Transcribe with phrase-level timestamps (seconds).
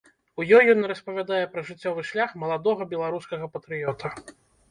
[0.43, 4.11] У ёй ён распавядае пра жыццёвы шлях маладога беларускага патрыёта.